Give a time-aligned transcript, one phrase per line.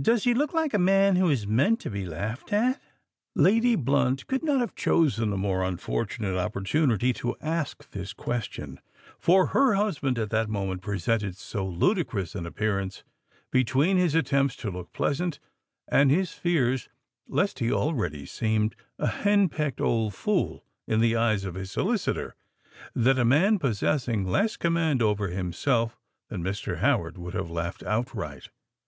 [0.00, 2.80] Does he look like a man who is meant to be laughed at?"
[3.34, 8.78] Lady Blunt could not have chosen a more unfortunate opportunity to ask this question;
[9.18, 13.02] for her husband at that moment presented so ludicrous an appearance,
[13.50, 15.40] between his attempts to look pleasant
[15.88, 16.88] and his fears
[17.26, 22.36] lest he already seemed a henpecked old fool in the eyes of his solicitor,
[22.94, 25.98] that a man possessing less command over himself
[26.28, 26.78] than Mr.
[26.78, 28.50] Howard would have laughed outright.